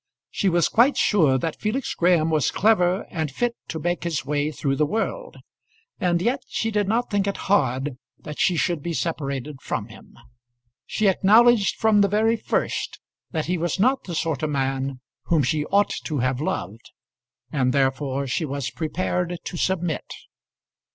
She 0.31 0.49
was 0.49 0.67
quite 0.67 0.97
sure 0.97 1.37
that 1.37 1.59
Felix 1.61 1.93
Graham 1.93 2.31
was 2.31 2.49
clever 2.49 3.05
and 3.11 3.29
fit 3.29 3.55
to 3.67 3.77
make 3.77 4.03
his 4.03 4.25
way 4.25 4.51
through 4.51 4.75
the 4.77 4.85
world. 4.87 5.37
And 5.99 6.23
yet 6.23 6.41
she 6.47 6.71
did 6.71 6.87
not 6.87 7.11
think 7.11 7.27
it 7.27 7.37
hard 7.45 7.99
that 8.17 8.39
she 8.39 8.55
should 8.55 8.81
be 8.81 8.93
separated 8.95 9.61
from 9.61 9.89
him. 9.89 10.17
She 10.87 11.07
acknowledged 11.07 11.75
from 11.75 12.01
the 12.01 12.07
very 12.07 12.35
first 12.35 12.99
that 13.29 13.45
he 13.45 13.59
was 13.59 13.79
not 13.79 14.05
the 14.05 14.15
sort 14.15 14.41
of 14.41 14.49
man 14.49 15.01
whom 15.25 15.43
she 15.43 15.65
ought 15.65 15.93
to 16.05 16.17
have 16.17 16.41
loved, 16.41 16.89
and 17.51 17.71
therefore 17.71 18.25
she 18.25 18.43
was 18.43 18.71
prepared 18.71 19.37
to 19.43 19.55
submit. 19.55 20.11